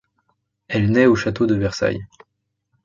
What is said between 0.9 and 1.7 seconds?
naît au château de